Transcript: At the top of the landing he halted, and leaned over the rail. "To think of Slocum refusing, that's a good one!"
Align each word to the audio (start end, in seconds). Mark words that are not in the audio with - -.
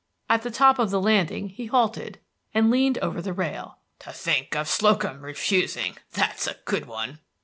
At 0.27 0.41
the 0.41 0.49
top 0.49 0.79
of 0.79 0.89
the 0.89 0.99
landing 0.99 1.49
he 1.49 1.67
halted, 1.67 2.19
and 2.55 2.71
leaned 2.71 2.97
over 3.03 3.21
the 3.21 3.33
rail. 3.33 3.77
"To 3.99 4.11
think 4.11 4.55
of 4.55 4.67
Slocum 4.67 5.21
refusing, 5.21 5.95
that's 6.13 6.47
a 6.47 6.55
good 6.65 6.87
one!" 6.87 7.19